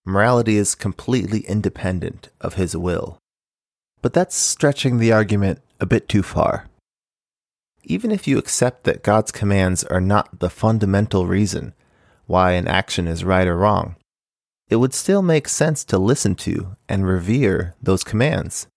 morality 0.06 0.58
is 0.58 0.76
completely 0.76 1.40
independent 1.42 2.30
of 2.42 2.56
his 2.56 2.76
will. 2.76 3.18
But 4.02 4.14
that's 4.14 4.36
stretching 4.36 4.98
the 4.98 5.14
argument 5.14 5.62
a 5.80 5.86
bit 5.86 6.10
too 6.10 6.22
far. 6.22 6.68
Even 7.84 8.12
if 8.12 8.28
you 8.28 8.38
accept 8.38 8.84
that 8.84 9.04
God's 9.04 9.32
commands 9.32 9.84
are 9.86 10.02
not 10.02 10.40
the 10.40 10.50
fundamental 10.50 11.26
reason 11.26 11.74
why 12.26 12.52
an 12.52 12.68
action 12.68 13.08
is 13.08 13.24
right 13.24 13.48
or 13.48 13.56
wrong, 13.56 13.96
it 14.70 14.78
would 14.78 14.94
still 14.94 15.22
make 15.22 15.48
sense 15.48 15.84
to 15.86 15.98
listen 15.98 16.36
to 16.36 16.76
and 16.90 17.08
revere 17.08 17.76
those 17.82 18.04
commands 18.04 18.68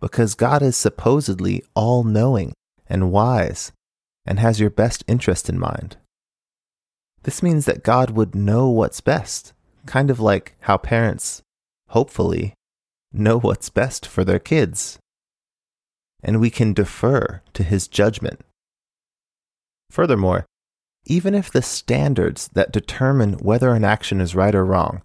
because 0.00 0.34
God 0.34 0.62
is 0.62 0.76
supposedly 0.76 1.62
all 1.74 2.04
knowing 2.04 2.52
and 2.86 3.10
wise 3.10 3.72
and 4.26 4.38
has 4.38 4.60
your 4.60 4.70
best 4.70 5.02
interest 5.06 5.48
in 5.48 5.58
mind. 5.58 5.96
This 7.24 7.42
means 7.42 7.64
that 7.64 7.82
God 7.82 8.10
would 8.10 8.34
know 8.34 8.68
what's 8.68 9.00
best, 9.00 9.52
kind 9.86 10.10
of 10.10 10.20
like 10.20 10.56
how 10.60 10.76
parents, 10.76 11.42
hopefully, 11.88 12.54
know 13.12 13.38
what's 13.38 13.70
best 13.70 14.06
for 14.06 14.24
their 14.24 14.38
kids. 14.38 14.98
And 16.22 16.40
we 16.40 16.50
can 16.50 16.72
defer 16.72 17.42
to 17.54 17.62
his 17.62 17.88
judgment. 17.88 18.40
Furthermore, 19.90 20.46
even 21.06 21.34
if 21.34 21.50
the 21.50 21.62
standards 21.62 22.48
that 22.54 22.72
determine 22.72 23.34
whether 23.34 23.74
an 23.74 23.84
action 23.84 24.20
is 24.20 24.34
right 24.34 24.54
or 24.54 24.64
wrong 24.64 25.02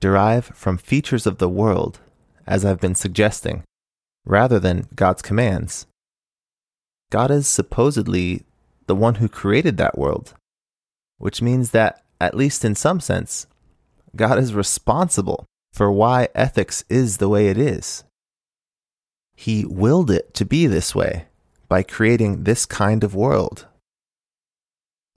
derive 0.00 0.46
from 0.54 0.78
features 0.78 1.26
of 1.26 1.38
the 1.38 1.48
world, 1.48 1.98
as 2.46 2.64
I've 2.64 2.80
been 2.80 2.94
suggesting, 2.94 3.64
rather 4.24 4.58
than 4.58 4.86
God's 4.94 5.22
commands. 5.22 5.86
God 7.10 7.30
is 7.30 7.48
supposedly 7.48 8.44
the 8.86 8.94
one 8.94 9.16
who 9.16 9.28
created 9.28 9.76
that 9.78 9.98
world, 9.98 10.34
which 11.18 11.42
means 11.42 11.70
that, 11.70 12.02
at 12.20 12.36
least 12.36 12.64
in 12.64 12.74
some 12.74 13.00
sense, 13.00 13.46
God 14.16 14.38
is 14.38 14.54
responsible 14.54 15.44
for 15.72 15.92
why 15.92 16.28
ethics 16.34 16.84
is 16.88 17.18
the 17.18 17.28
way 17.28 17.48
it 17.48 17.58
is. 17.58 18.04
He 19.36 19.64
willed 19.64 20.10
it 20.10 20.34
to 20.34 20.44
be 20.44 20.66
this 20.66 20.94
way 20.94 21.26
by 21.68 21.82
creating 21.82 22.44
this 22.44 22.66
kind 22.66 23.04
of 23.04 23.14
world. 23.14 23.66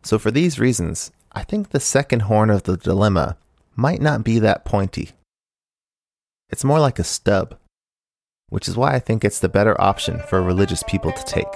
So, 0.03 0.19
for 0.19 0.31
these 0.31 0.59
reasons, 0.59 1.11
I 1.31 1.43
think 1.43 1.69
the 1.69 1.79
second 1.79 2.23
horn 2.23 2.49
of 2.49 2.63
the 2.63 2.77
dilemma 2.77 3.37
might 3.75 4.01
not 4.01 4.23
be 4.23 4.37
that 4.39 4.65
pointy. 4.65 5.11
It's 6.49 6.63
more 6.63 6.79
like 6.79 6.99
a 6.99 7.03
stub 7.03 7.57
which 8.51 8.67
is 8.67 8.75
why 8.75 8.93
I 8.93 8.99
think 8.99 9.23
it's 9.23 9.39
the 9.39 9.49
better 9.49 9.79
option 9.81 10.19
for 10.27 10.41
religious 10.41 10.83
people 10.83 11.13
to 11.13 11.23
take. 11.23 11.47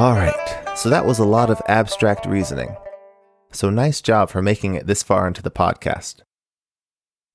Alright, 0.00 0.78
so 0.78 0.88
that 0.88 1.04
was 1.04 1.18
a 1.18 1.26
lot 1.26 1.50
of 1.50 1.60
abstract 1.68 2.24
reasoning. 2.24 2.74
So 3.52 3.68
nice 3.68 4.00
job 4.00 4.30
for 4.30 4.40
making 4.40 4.74
it 4.74 4.86
this 4.86 5.02
far 5.02 5.28
into 5.28 5.42
the 5.42 5.50
podcast. 5.50 6.22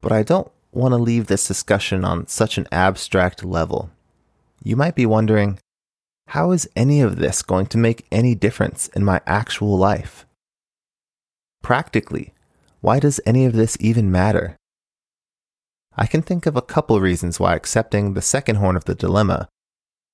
But 0.01 0.11
I 0.11 0.23
don't 0.23 0.51
want 0.71 0.93
to 0.93 0.97
leave 0.97 1.27
this 1.27 1.47
discussion 1.47 2.03
on 2.03 2.25
such 2.25 2.57
an 2.57 2.67
abstract 2.71 3.45
level. 3.45 3.91
You 4.63 4.75
might 4.75 4.95
be 4.95 5.05
wondering 5.05 5.59
how 6.29 6.53
is 6.53 6.67
any 6.75 7.01
of 7.01 7.17
this 7.17 7.43
going 7.43 7.67
to 7.67 7.77
make 7.77 8.07
any 8.11 8.33
difference 8.33 8.87
in 8.87 9.05
my 9.05 9.21
actual 9.27 9.77
life? 9.77 10.25
Practically, 11.61 12.33
why 12.81 12.99
does 12.99 13.21
any 13.27 13.45
of 13.45 13.53
this 13.53 13.77
even 13.79 14.11
matter? 14.11 14.57
I 15.95 16.07
can 16.07 16.23
think 16.23 16.47
of 16.47 16.55
a 16.55 16.63
couple 16.63 16.99
reasons 16.99 17.39
why 17.39 17.53
accepting 17.53 18.15
the 18.15 18.23
second 18.23 18.55
horn 18.55 18.75
of 18.75 18.85
the 18.85 18.95
dilemma 18.95 19.49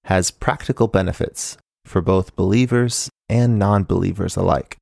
has 0.03 0.31
practical 0.31 0.89
benefits 0.89 1.57
for 1.85 2.01
both 2.01 2.35
believers 2.35 3.09
and 3.29 3.57
non 3.57 3.83
believers 3.83 4.35
alike. 4.35 4.77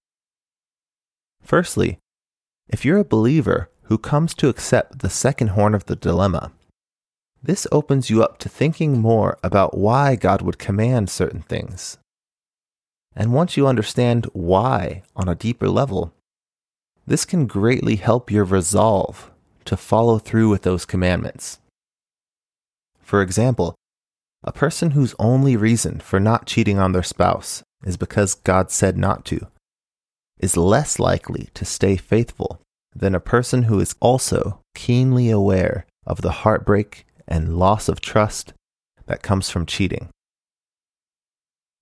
Firstly, 1.41 1.97
if 2.67 2.85
you're 2.85 2.99
a 2.99 3.03
believer 3.05 3.69
who 3.83 3.97
comes 3.97 4.33
to 4.35 4.49
accept 4.49 4.99
the 4.99 5.09
second 5.09 5.49
horn 5.49 5.73
of 5.73 5.85
the 5.85 5.95
dilemma, 5.95 6.51
this 7.41 7.65
opens 7.71 8.09
you 8.09 8.21
up 8.21 8.37
to 8.39 8.49
thinking 8.49 8.99
more 8.99 9.37
about 9.43 9.77
why 9.77 10.15
God 10.15 10.41
would 10.41 10.59
command 10.59 11.09
certain 11.09 11.41
things. 11.41 11.97
And 13.15 13.33
once 13.33 13.57
you 13.57 13.65
understand 13.65 14.27
why 14.33 15.03
on 15.15 15.27
a 15.27 15.35
deeper 15.35 15.69
level, 15.69 16.13
this 17.07 17.25
can 17.25 17.47
greatly 17.47 17.95
help 17.95 18.29
your 18.29 18.43
resolve 18.43 19.31
to 19.65 19.75
follow 19.75 20.19
through 20.19 20.49
with 20.49 20.61
those 20.61 20.85
commandments. 20.85 21.59
For 23.01 23.21
example, 23.21 23.75
a 24.43 24.51
person 24.51 24.91
whose 24.91 25.15
only 25.19 25.55
reason 25.55 25.99
for 25.99 26.19
not 26.19 26.45
cheating 26.45 26.79
on 26.79 26.91
their 26.91 27.03
spouse 27.03 27.63
is 27.83 27.97
because 27.97 28.35
God 28.35 28.71
said 28.71 28.97
not 28.97 29.25
to 29.25 29.47
is 30.39 30.55
less 30.55 30.99
likely 30.99 31.49
to 31.53 31.65
stay 31.65 31.97
faithful 31.97 32.61
than 32.95 33.13
a 33.13 33.19
person 33.19 33.63
who 33.63 33.79
is 33.79 33.95
also 33.99 34.61
keenly 34.73 35.29
aware 35.29 35.85
of 36.05 36.21
the 36.21 36.31
heartbreak 36.31 37.05
and 37.27 37.57
loss 37.57 37.89
of 37.89 38.01
trust 38.01 38.53
that 39.05 39.21
comes 39.21 39.49
from 39.49 39.65
cheating. 39.65 40.09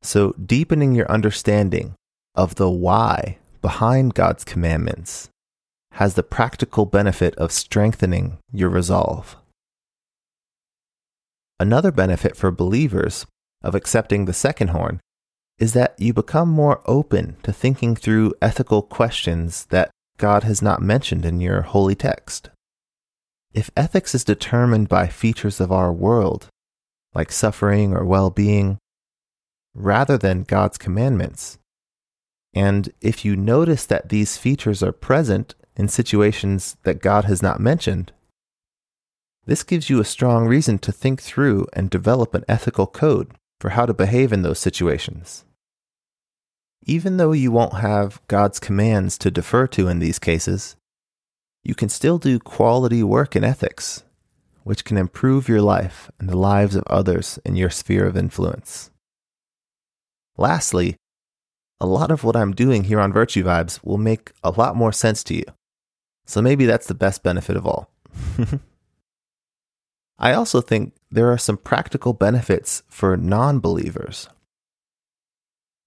So, 0.01 0.33
deepening 0.33 0.93
your 0.93 1.09
understanding 1.11 1.95
of 2.35 2.55
the 2.55 2.69
why 2.69 3.37
behind 3.61 4.13
God's 4.13 4.43
commandments 4.43 5.29
has 5.93 6.13
the 6.13 6.23
practical 6.23 6.85
benefit 6.85 7.35
of 7.35 7.51
strengthening 7.51 8.37
your 8.51 8.69
resolve. 8.69 9.35
Another 11.59 11.91
benefit 11.91 12.35
for 12.35 12.51
believers 12.51 13.25
of 13.63 13.73
accepting 13.73 14.25
the 14.25 14.33
second 14.33 14.69
horn 14.69 14.99
is 15.57 15.73
that 15.73 15.95
you 15.97 16.13
become 16.13 16.49
more 16.49 16.81
open 16.85 17.37
to 17.41 17.51
thinking 17.51 17.95
through 17.95 18.33
ethical 18.41 18.83
questions 18.83 19.65
that 19.71 19.89
God 20.17 20.43
has 20.43 20.61
not 20.61 20.81
mentioned 20.81 21.25
in 21.25 21.41
your 21.41 21.61
holy 21.63 21.95
text. 21.95 22.49
If 23.53 23.71
ethics 23.75 24.13
is 24.13 24.23
determined 24.23 24.87
by 24.87 25.07
features 25.07 25.59
of 25.59 25.71
our 25.71 25.91
world, 25.91 26.47
like 27.15 27.31
suffering 27.31 27.93
or 27.93 28.05
well 28.05 28.29
being, 28.29 28.77
rather 29.73 30.17
than 30.17 30.43
God's 30.43 30.77
commandments, 30.77 31.57
and 32.53 32.91
if 33.01 33.25
you 33.25 33.35
notice 33.35 33.85
that 33.85 34.09
these 34.09 34.37
features 34.37 34.83
are 34.83 34.91
present 34.91 35.55
in 35.75 35.87
situations 35.87 36.77
that 36.83 37.01
God 37.01 37.25
has 37.25 37.41
not 37.41 37.59
mentioned, 37.59 38.11
this 39.47 39.63
gives 39.63 39.89
you 39.89 40.01
a 40.01 40.05
strong 40.05 40.45
reason 40.45 40.77
to 40.79 40.91
think 40.91 41.21
through 41.21 41.67
and 41.71 41.89
develop 41.89 42.33
an 42.33 42.43
ethical 42.49 42.85
code 42.85 43.31
for 43.61 43.69
how 43.69 43.85
to 43.85 43.93
behave 43.93 44.33
in 44.33 44.41
those 44.41 44.59
situations. 44.59 45.45
Even 46.85 47.15
though 47.15 47.31
you 47.31 47.49
won't 47.49 47.75
have 47.75 48.21
God's 48.27 48.59
commands 48.59 49.17
to 49.19 49.31
defer 49.31 49.65
to 49.67 49.87
in 49.87 49.99
these 49.99 50.19
cases, 50.19 50.75
you 51.63 51.75
can 51.75 51.87
still 51.87 52.17
do 52.17 52.39
quality 52.39 53.01
work 53.03 53.37
in 53.37 53.45
ethics, 53.45 54.03
which 54.63 54.83
can 54.83 54.97
improve 54.97 55.47
your 55.47 55.61
life 55.61 56.11
and 56.19 56.27
the 56.27 56.37
lives 56.37 56.75
of 56.75 56.83
others 56.87 57.39
in 57.45 57.55
your 57.55 57.69
sphere 57.69 58.05
of 58.05 58.17
influence. 58.17 58.91
Lastly, 60.37 60.97
a 61.79 61.87
lot 61.87 62.11
of 62.11 62.25
what 62.25 62.35
I'm 62.35 62.53
doing 62.53 62.83
here 62.83 62.99
on 62.99 63.13
Virtue 63.13 63.45
Vibes 63.45 63.79
will 63.81 63.97
make 63.97 64.33
a 64.43 64.51
lot 64.51 64.75
more 64.75 64.91
sense 64.91 65.23
to 65.25 65.35
you. 65.35 65.45
So 66.25 66.41
maybe 66.41 66.65
that's 66.65 66.87
the 66.87 66.93
best 66.93 67.23
benefit 67.23 67.55
of 67.55 67.65
all. 67.65 67.89
I 70.19 70.33
also 70.33 70.61
think 70.61 70.93
there 71.11 71.31
are 71.31 71.37
some 71.37 71.57
practical 71.57 72.13
benefits 72.13 72.83
for 72.89 73.15
non 73.15 73.59
believers. 73.59 74.29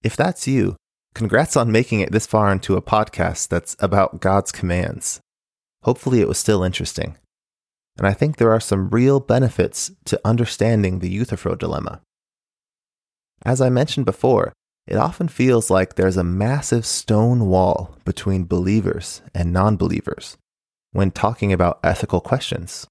If 0.03 0.15
that's 0.15 0.47
you, 0.47 0.77
congrats 1.13 1.57
on 1.57 1.71
making 1.71 1.99
it 1.99 2.11
this 2.11 2.25
far 2.25 2.51
into 2.51 2.75
a 2.75 2.81
podcast 2.81 3.49
that's 3.49 3.75
about 3.79 4.21
God's 4.21 4.51
commands. 4.51 5.19
Hopefully, 5.83 6.21
it 6.21 6.27
was 6.27 6.37
still 6.37 6.63
interesting. 6.63 7.17
And 7.97 8.07
I 8.07 8.13
think 8.13 8.37
there 8.37 8.51
are 8.51 8.59
some 8.59 8.89
real 8.89 9.19
benefits 9.19 9.91
to 10.05 10.21
understanding 10.23 10.99
the 10.99 11.09
Euthyphro 11.09 11.55
dilemma. 11.55 12.01
As 13.43 13.59
I 13.59 13.69
mentioned 13.69 14.05
before, 14.05 14.53
it 14.87 14.95
often 14.95 15.27
feels 15.27 15.69
like 15.69 15.95
there's 15.95 16.17
a 16.17 16.23
massive 16.23 16.85
stone 16.85 17.47
wall 17.47 17.95
between 18.05 18.45
believers 18.45 19.21
and 19.33 19.51
non 19.51 19.77
believers 19.77 20.37
when 20.93 21.11
talking 21.11 21.51
about 21.51 21.79
ethical 21.83 22.21
questions. 22.21 22.87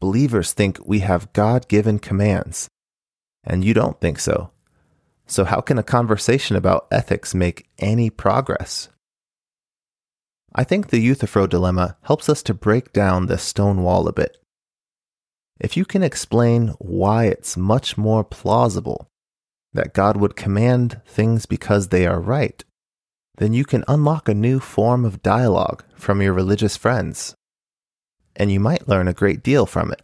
Believers 0.00 0.52
think 0.54 0.78
we 0.84 1.00
have 1.00 1.32
God 1.34 1.68
given 1.68 1.98
commands, 1.98 2.68
and 3.44 3.64
you 3.64 3.74
don't 3.74 4.00
think 4.00 4.18
so. 4.18 4.50
So, 5.26 5.44
how 5.44 5.60
can 5.60 5.78
a 5.78 5.82
conversation 5.82 6.56
about 6.56 6.88
ethics 6.90 7.34
make 7.34 7.68
any 7.78 8.10
progress? 8.10 8.88
I 10.54 10.64
think 10.64 10.88
the 10.88 10.98
Euthyphro 10.98 11.46
dilemma 11.46 11.96
helps 12.02 12.28
us 12.28 12.42
to 12.44 12.54
break 12.54 12.92
down 12.92 13.26
the 13.26 13.38
stone 13.38 13.82
wall 13.82 14.08
a 14.08 14.12
bit. 14.12 14.38
If 15.60 15.76
you 15.76 15.84
can 15.84 16.02
explain 16.02 16.68
why 16.78 17.26
it's 17.26 17.56
much 17.56 17.98
more 17.98 18.24
plausible 18.24 19.06
that 19.74 19.94
God 19.94 20.16
would 20.16 20.34
command 20.34 21.00
things 21.06 21.46
because 21.46 21.88
they 21.88 22.06
are 22.06 22.18
right, 22.18 22.64
then 23.36 23.52
you 23.52 23.64
can 23.64 23.84
unlock 23.86 24.28
a 24.28 24.34
new 24.34 24.58
form 24.58 25.04
of 25.04 25.22
dialogue 25.22 25.84
from 25.94 26.20
your 26.20 26.32
religious 26.32 26.76
friends. 26.76 27.34
And 28.40 28.50
you 28.50 28.58
might 28.58 28.88
learn 28.88 29.06
a 29.06 29.12
great 29.12 29.42
deal 29.42 29.66
from 29.66 29.92
it. 29.92 30.00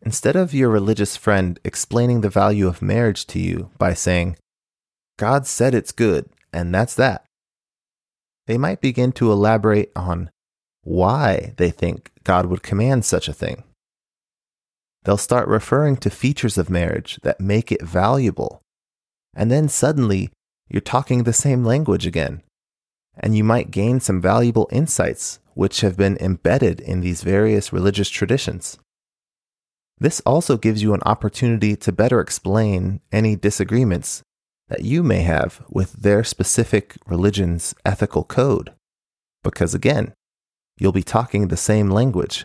Instead 0.00 0.34
of 0.34 0.54
your 0.54 0.70
religious 0.70 1.14
friend 1.14 1.60
explaining 1.62 2.22
the 2.22 2.30
value 2.30 2.66
of 2.66 2.80
marriage 2.80 3.26
to 3.26 3.38
you 3.38 3.68
by 3.76 3.92
saying, 3.92 4.38
God 5.18 5.46
said 5.46 5.74
it's 5.74 5.92
good, 5.92 6.30
and 6.54 6.74
that's 6.74 6.94
that, 6.94 7.26
they 8.46 8.56
might 8.56 8.80
begin 8.80 9.12
to 9.12 9.30
elaborate 9.30 9.92
on 9.94 10.30
why 10.84 11.52
they 11.58 11.68
think 11.68 12.12
God 12.24 12.46
would 12.46 12.62
command 12.62 13.04
such 13.04 13.28
a 13.28 13.34
thing. 13.34 13.64
They'll 15.04 15.18
start 15.18 15.48
referring 15.48 15.98
to 15.98 16.08
features 16.08 16.56
of 16.56 16.70
marriage 16.70 17.20
that 17.24 17.42
make 17.42 17.70
it 17.70 17.82
valuable. 17.82 18.62
And 19.34 19.50
then 19.50 19.68
suddenly, 19.68 20.30
you're 20.66 20.80
talking 20.80 21.24
the 21.24 21.34
same 21.34 21.62
language 21.62 22.06
again. 22.06 22.40
And 23.18 23.36
you 23.36 23.44
might 23.44 23.70
gain 23.70 24.00
some 24.00 24.22
valuable 24.22 24.66
insights 24.72 25.40
which 25.56 25.80
have 25.80 25.96
been 25.96 26.18
embedded 26.18 26.80
in 26.80 27.00
these 27.00 27.22
various 27.22 27.72
religious 27.72 28.10
traditions. 28.10 28.76
This 29.98 30.20
also 30.26 30.58
gives 30.58 30.82
you 30.82 30.92
an 30.92 31.00
opportunity 31.06 31.74
to 31.76 31.92
better 31.92 32.20
explain 32.20 33.00
any 33.10 33.36
disagreements 33.36 34.22
that 34.68 34.82
you 34.82 35.02
may 35.02 35.22
have 35.22 35.64
with 35.70 35.94
their 35.94 36.22
specific 36.22 36.98
religion's 37.06 37.74
ethical 37.86 38.22
code. 38.22 38.74
Because 39.42 39.74
again, 39.74 40.12
you'll 40.78 40.92
be 40.92 41.02
talking 41.02 41.48
the 41.48 41.56
same 41.56 41.88
language, 41.90 42.44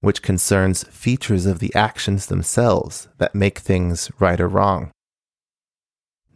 which 0.00 0.22
concerns 0.22 0.84
features 0.84 1.46
of 1.46 1.58
the 1.58 1.74
actions 1.74 2.26
themselves 2.26 3.08
that 3.18 3.34
make 3.34 3.58
things 3.58 4.08
right 4.20 4.40
or 4.40 4.46
wrong. 4.46 4.92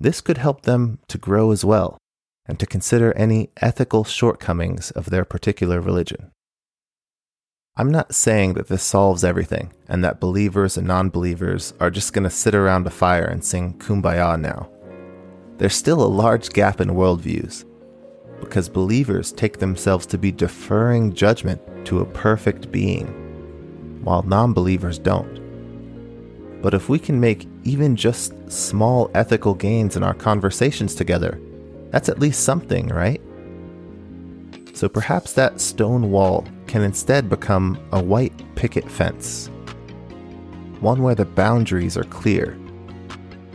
This 0.00 0.20
could 0.20 0.38
help 0.38 0.62
them 0.62 0.98
to 1.06 1.18
grow 1.18 1.52
as 1.52 1.64
well 1.64 1.98
and 2.50 2.58
to 2.58 2.66
consider 2.66 3.12
any 3.12 3.48
ethical 3.58 4.02
shortcomings 4.02 4.90
of 4.90 5.08
their 5.08 5.24
particular 5.24 5.80
religion. 5.80 6.32
I'm 7.76 7.92
not 7.92 8.12
saying 8.12 8.54
that 8.54 8.66
this 8.66 8.82
solves 8.82 9.22
everything 9.22 9.72
and 9.88 10.02
that 10.02 10.18
believers 10.18 10.76
and 10.76 10.88
non 10.88 11.10
believers 11.10 11.72
are 11.78 11.90
just 11.90 12.12
going 12.12 12.24
to 12.24 12.30
sit 12.30 12.56
around 12.56 12.88
a 12.88 12.90
fire 12.90 13.24
and 13.24 13.44
sing 13.44 13.74
kumbaya 13.78 14.38
now. 14.38 14.68
There's 15.58 15.76
still 15.76 16.02
a 16.02 16.16
large 16.22 16.48
gap 16.48 16.80
in 16.80 16.88
worldviews 16.88 17.64
because 18.40 18.68
believers 18.68 19.30
take 19.30 19.60
themselves 19.60 20.04
to 20.06 20.18
be 20.18 20.32
deferring 20.32 21.12
judgment 21.12 21.62
to 21.86 22.00
a 22.00 22.04
perfect 22.04 22.72
being, 22.72 23.06
while 24.02 24.24
non 24.24 24.52
believers 24.52 24.98
don't. 24.98 25.38
But 26.60 26.74
if 26.74 26.88
we 26.88 26.98
can 26.98 27.20
make 27.20 27.46
even 27.62 27.94
just 27.94 28.34
small 28.50 29.08
ethical 29.14 29.54
gains 29.54 29.94
in 29.94 30.02
our 30.02 30.14
conversations 30.14 30.96
together, 30.96 31.40
that's 31.90 32.08
at 32.08 32.20
least 32.20 32.44
something, 32.44 32.88
right? 32.88 33.20
So 34.74 34.88
perhaps 34.88 35.32
that 35.34 35.60
stone 35.60 36.10
wall 36.10 36.46
can 36.66 36.82
instead 36.82 37.28
become 37.28 37.78
a 37.92 38.02
white 38.02 38.32
picket 38.54 38.90
fence. 38.90 39.50
One 40.80 41.02
where 41.02 41.14
the 41.14 41.26
boundaries 41.26 41.96
are 41.96 42.04
clear, 42.04 42.58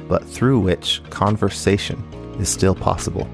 but 0.08 0.24
through 0.24 0.60
which 0.60 1.02
conversation 1.10 2.04
is 2.39 2.50
still 2.50 2.76
possible. 2.76 3.28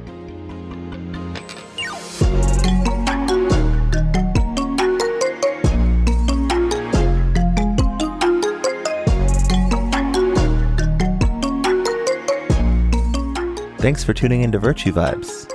Thanks 13.82 14.04
for 14.04 14.14
tuning 14.14 14.44
into 14.44 14.60
Virtue 14.60 14.92
Vibes. 14.92 15.52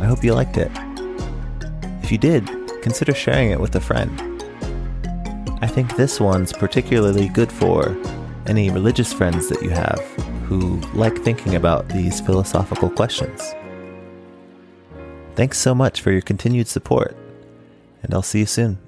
I 0.00 0.06
hope 0.06 0.24
you 0.24 0.34
liked 0.34 0.56
it. 0.56 0.68
If 2.02 2.10
you 2.10 2.18
did, 2.18 2.44
consider 2.82 3.14
sharing 3.14 3.52
it 3.52 3.60
with 3.60 3.76
a 3.76 3.80
friend. 3.80 4.20
I 5.62 5.68
think 5.68 5.94
this 5.94 6.18
one's 6.18 6.52
particularly 6.52 7.28
good 7.28 7.52
for 7.52 7.96
any 8.48 8.68
religious 8.70 9.12
friends 9.12 9.48
that 9.48 9.62
you 9.62 9.70
have 9.70 10.00
who 10.46 10.80
like 10.92 11.18
thinking 11.18 11.54
about 11.54 11.88
these 11.90 12.20
philosophical 12.20 12.90
questions. 12.90 13.54
Thanks 15.36 15.58
so 15.58 15.72
much 15.72 16.00
for 16.00 16.10
your 16.10 16.22
continued 16.22 16.66
support, 16.66 17.16
and 18.02 18.12
I'll 18.12 18.22
see 18.22 18.40
you 18.40 18.46
soon. 18.46 18.78